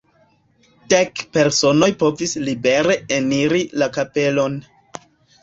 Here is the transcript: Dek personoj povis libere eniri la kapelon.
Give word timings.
Dek 0.93 1.21
personoj 1.37 1.89
povis 2.05 2.33
libere 2.49 2.97
eniri 3.19 3.61
la 3.83 3.91
kapelon. 4.01 4.59